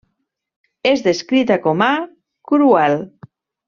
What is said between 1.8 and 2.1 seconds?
a